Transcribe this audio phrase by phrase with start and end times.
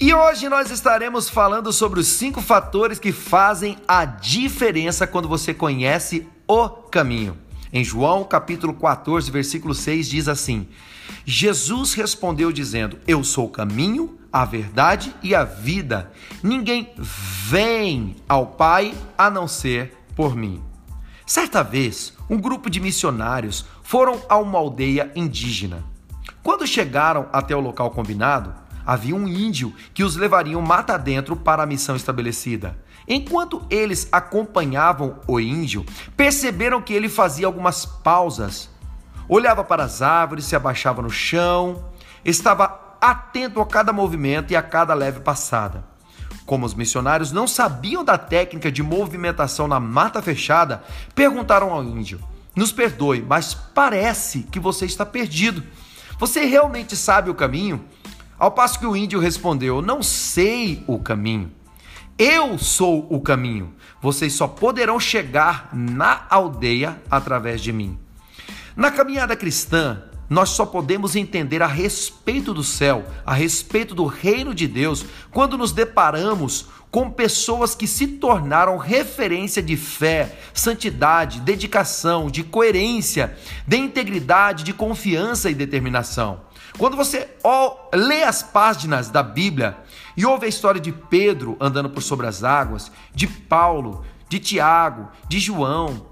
[0.00, 5.52] E hoje nós estaremos falando sobre os cinco fatores que fazem a diferença quando você
[5.52, 7.36] conhece o caminho.
[7.72, 10.68] Em João capítulo 14, versículo 6 diz assim:
[11.24, 16.12] Jesus respondeu dizendo: Eu sou o caminho, a verdade e a vida.
[16.44, 20.62] Ninguém vem ao Pai a não ser por mim.
[21.26, 25.84] Certa vez, um grupo de missionários foram a uma aldeia indígena.
[26.40, 31.62] Quando chegaram até o local combinado, havia um índio que os levariam mata dentro para
[31.62, 32.74] a missão estabelecida.
[33.06, 35.84] Enquanto eles acompanhavam o índio,
[36.16, 38.70] perceberam que ele fazia algumas pausas.
[39.28, 41.84] Olhava para as árvores, se abaixava no chão,
[42.24, 45.84] estava atento a cada movimento e a cada leve passada.
[46.46, 50.82] Como os missionários não sabiam da técnica de movimentação na mata fechada,
[51.14, 52.20] perguntaram ao índio:
[52.56, 55.62] Nos perdoe, mas parece que você está perdido.
[56.18, 57.84] Você realmente sabe o caminho?
[58.38, 61.50] Ao passo que o índio respondeu: Não sei o caminho.
[62.18, 63.74] Eu sou o caminho.
[64.00, 67.98] Vocês só poderão chegar na aldeia através de mim.
[68.76, 74.54] Na caminhada cristã, nós só podemos entender a respeito do céu, a respeito do reino
[74.54, 82.30] de Deus, quando nos deparamos com pessoas que se tornaram referência de fé, santidade, dedicação,
[82.30, 86.40] de coerência, de integridade, de confiança e determinação.
[86.76, 87.28] Quando você
[87.92, 89.76] lê as páginas da Bíblia
[90.16, 95.08] e ouve a história de Pedro andando por sobre as águas, de Paulo, de Tiago,
[95.28, 96.06] de João,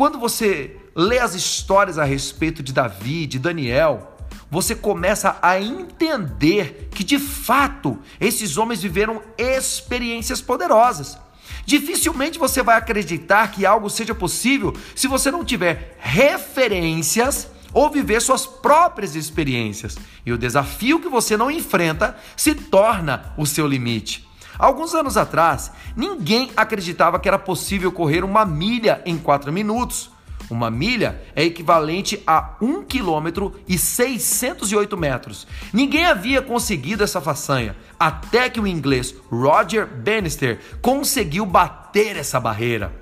[0.00, 4.16] quando você lê as histórias a respeito de Davi, de Daniel,
[4.50, 11.18] você começa a entender que de fato esses homens viveram experiências poderosas.
[11.66, 18.22] Dificilmente você vai acreditar que algo seja possível se você não tiver referências ou viver
[18.22, 19.98] suas próprias experiências.
[20.24, 24.29] E o desafio que você não enfrenta se torna o seu limite.
[24.60, 30.10] Alguns anos atrás, ninguém acreditava que era possível correr uma milha em 4 minutos.
[30.50, 35.46] Uma milha é equivalente a 1 km e 608 metros.
[35.72, 42.92] Ninguém havia conseguido essa façanha, até que o inglês Roger Bannister conseguiu bater essa barreira.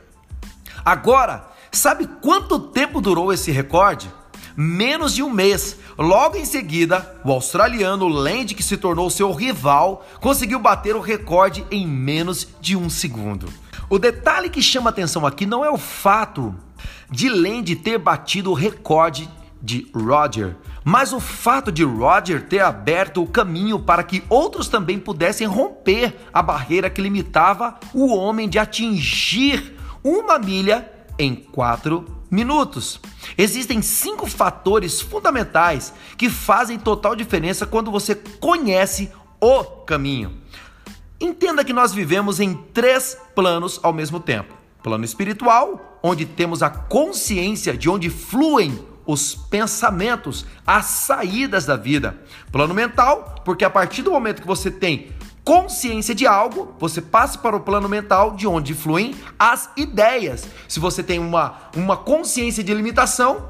[0.85, 4.09] Agora, sabe quanto tempo durou esse recorde?
[4.61, 5.79] Menos de um mês.
[5.97, 11.65] Logo em seguida, o australiano Land, que se tornou seu rival, conseguiu bater o recorde
[11.71, 13.49] em menos de um segundo.
[13.89, 16.53] O detalhe que chama atenção aqui não é o fato
[17.09, 19.31] de Land ter batido o recorde
[19.63, 24.99] de Roger, mas o fato de Roger ter aberto o caminho para que outros também
[24.99, 33.00] pudessem romper a barreira que limitava o homem de atingir uma milha em quatro minutos.
[33.37, 40.38] Existem cinco fatores fundamentais que fazem total diferença quando você conhece o caminho.
[41.21, 46.71] Entenda que nós vivemos em três planos ao mesmo tempo: plano espiritual, onde temos a
[46.71, 48.78] consciência de onde fluem
[49.09, 52.21] os pensamentos, as saídas da vida.
[52.53, 55.09] Plano mental, porque a partir do momento que você tem
[55.49, 60.47] consciência de algo, você passa para o plano mental de onde fluem as ideias.
[60.69, 63.49] Se você tem uma, uma consciência de limitação,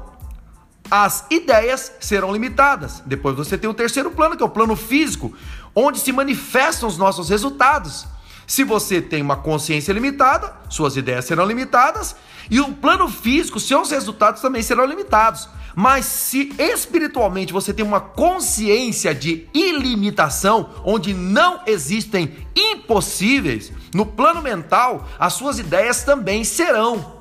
[0.89, 3.03] as ideias serão limitadas.
[3.05, 5.33] Depois você tem o terceiro plano, que é o plano físico,
[5.75, 8.07] onde se manifestam os nossos resultados.
[8.49, 12.15] Se você tem uma consciência limitada, suas ideias serão limitadas
[12.49, 15.47] e o plano físico, seus resultados também serão limitados.
[15.75, 24.41] Mas se espiritualmente você tem uma consciência de ilimitação, onde não existem impossíveis, no plano
[24.41, 27.19] mental, as suas ideias também serão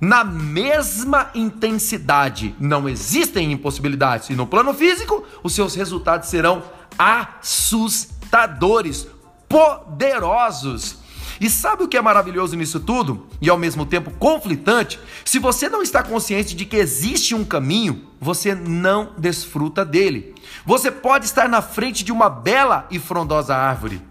[0.00, 2.54] na mesma intensidade.
[2.58, 4.30] Não existem impossibilidades.
[4.30, 6.62] E no plano físico, os seus resultados serão
[6.98, 9.06] assustadores,
[9.54, 10.96] poderosos.
[11.40, 13.28] E sabe o que é maravilhoso nisso tudo?
[13.40, 14.98] E ao mesmo tempo conflitante?
[15.24, 20.34] Se você não está consciente de que existe um caminho, você não desfruta dele.
[20.66, 24.02] Você pode estar na frente de uma bela e frondosa árvore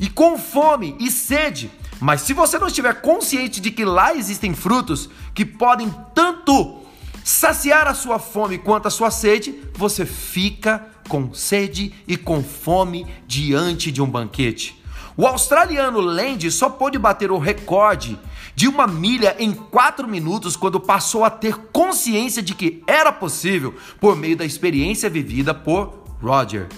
[0.00, 1.70] e com fome e sede,
[2.00, 6.82] mas se você não estiver consciente de que lá existem frutos que podem tanto
[7.22, 13.06] saciar a sua fome quanto a sua sede, você fica com sede e com fome
[13.26, 14.78] diante de um banquete.
[15.20, 18.16] O australiano Land só pôde bater o recorde
[18.54, 23.74] de uma milha em 4 minutos quando passou a ter consciência de que era possível
[24.00, 26.68] por meio da experiência vivida por Roger.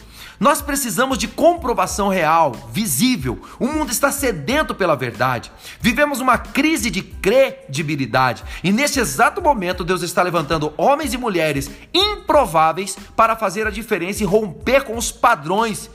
[0.41, 3.39] Nós precisamos de comprovação real, visível.
[3.59, 5.53] O mundo está sedento pela verdade.
[5.79, 8.43] Vivemos uma crise de credibilidade.
[8.65, 14.23] E nesse exato momento, Deus está levantando homens e mulheres improváveis para fazer a diferença
[14.23, 15.91] e romper com os padrões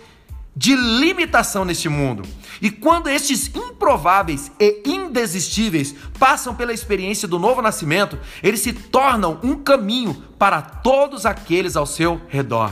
[0.56, 2.24] de limitação neste mundo.
[2.62, 9.40] E quando estes improváveis e indesistíveis passam pela experiência do novo nascimento, eles se tornam
[9.44, 12.72] um caminho para todos aqueles ao seu redor.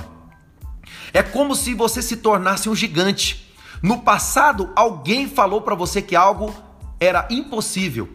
[1.13, 3.53] É como se você se tornasse um gigante.
[3.81, 6.55] No passado, alguém falou para você que algo
[6.99, 8.09] era impossível.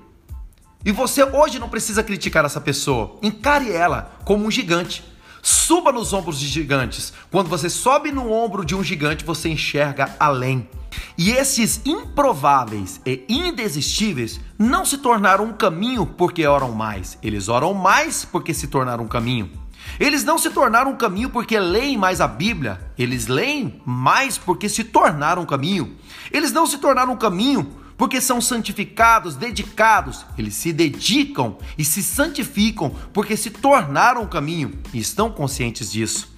[0.85, 3.19] E você hoje não precisa criticar essa pessoa.
[3.23, 5.05] Encare ela como um gigante.
[5.43, 7.13] Suba nos ombros de gigantes.
[7.31, 10.69] Quando você sobe no ombro de um gigante, você enxerga além.
[11.17, 17.19] E esses improváveis e indesistíveis não se tornaram um caminho porque oram mais.
[17.23, 19.51] Eles oram mais porque se tornaram um caminho.
[19.99, 22.81] Eles não se tornaram um caminho porque leem mais a Bíblia.
[22.97, 25.97] Eles leem mais porque se tornaram um caminho.
[26.31, 30.25] Eles não se tornaram um caminho porque são santificados, dedicados.
[30.39, 36.33] Eles se dedicam e se santificam porque se tornaram o caminho e estão conscientes disso.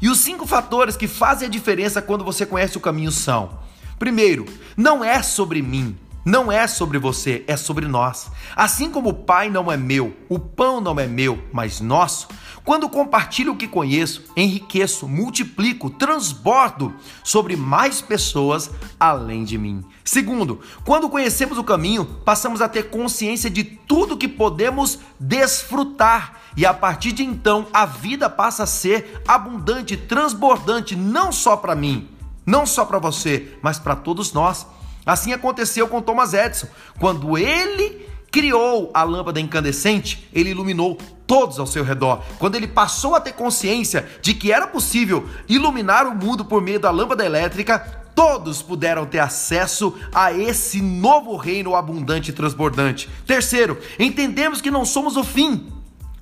[0.00, 3.58] E os cinco fatores que fazem a diferença quando você conhece o caminho são:
[3.98, 4.44] primeiro,
[4.76, 5.96] não é sobre mim,
[6.28, 8.30] não é sobre você, é sobre nós.
[8.54, 12.28] Assim como o Pai não é meu, o pão não é meu, mas nosso,
[12.62, 16.94] quando compartilho o que conheço, enriqueço, multiplico, transbordo
[17.24, 18.70] sobre mais pessoas
[19.00, 19.82] além de mim.
[20.04, 26.66] Segundo, quando conhecemos o caminho, passamos a ter consciência de tudo que podemos desfrutar e
[26.66, 32.06] a partir de então a vida passa a ser abundante, transbordante, não só para mim,
[32.44, 34.66] não só para você, mas para todos nós.
[35.08, 36.68] Assim aconteceu com Thomas Edison,
[37.00, 42.22] quando ele criou a lâmpada incandescente, ele iluminou todos ao seu redor.
[42.38, 46.78] Quando ele passou a ter consciência de que era possível iluminar o mundo por meio
[46.78, 47.78] da lâmpada elétrica,
[48.14, 53.08] todos puderam ter acesso a esse novo reino abundante e transbordante.
[53.26, 55.72] Terceiro, entendemos que não somos o fim,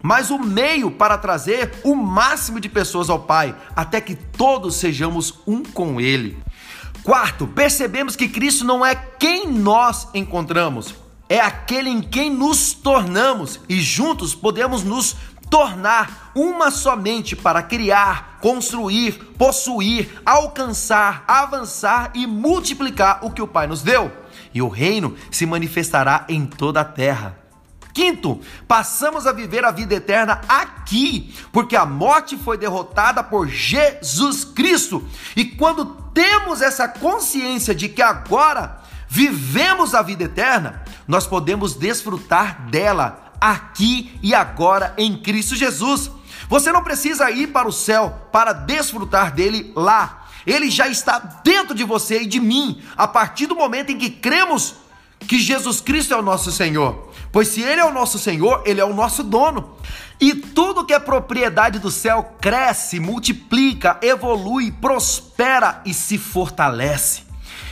[0.00, 5.40] mas o meio para trazer o máximo de pessoas ao Pai, até que todos sejamos
[5.44, 6.38] um com Ele.
[7.06, 10.92] Quarto, percebemos que Cristo não é quem nós encontramos,
[11.28, 15.14] é aquele em quem nos tornamos e juntos podemos nos
[15.48, 23.68] tornar uma somente para criar, construir, possuir, alcançar, avançar e multiplicar o que o Pai
[23.68, 24.10] nos deu.
[24.52, 27.45] E o reino se manifestará em toda a terra.
[27.96, 34.44] Quinto, passamos a viver a vida eterna aqui, porque a morte foi derrotada por Jesus
[34.44, 35.02] Cristo.
[35.34, 42.68] E quando temos essa consciência de que agora vivemos a vida eterna, nós podemos desfrutar
[42.68, 46.10] dela aqui e agora em Cristo Jesus.
[46.50, 50.26] Você não precisa ir para o céu para desfrutar dele lá.
[50.46, 54.10] Ele já está dentro de você e de mim, a partir do momento em que
[54.10, 54.84] cremos
[55.20, 57.10] que Jesus Cristo é o nosso Senhor.
[57.32, 59.76] Pois se Ele é o nosso Senhor, Ele é o nosso dono.
[60.20, 67.26] E tudo que é propriedade do céu cresce, multiplica, evolui, prospera e se fortalece.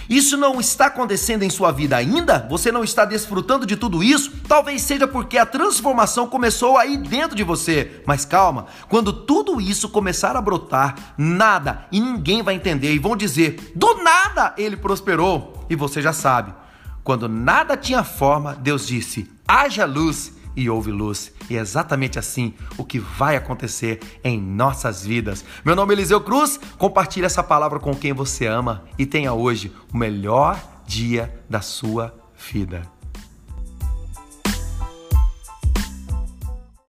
[0.09, 2.47] Isso não está acontecendo em sua vida ainda?
[2.51, 4.33] Você não está desfrutando de tudo isso?
[4.47, 8.03] Talvez seja porque a transformação começou aí dentro de você.
[8.07, 13.17] Mas calma, quando tudo isso começar a brotar, nada e ninguém vai entender e vão
[13.17, 15.65] dizer: do nada ele prosperou.
[15.71, 16.53] E você já sabe,
[17.05, 21.33] quando nada tinha forma, Deus disse: haja luz e houve luz.
[21.51, 25.45] E é exatamente assim o que vai acontecer em nossas vidas.
[25.65, 29.71] Meu nome é Eliseu Cruz, compartilhe essa palavra com quem você ama e tenha hoje
[29.93, 32.15] o melhor dia da sua
[32.51, 32.94] vida.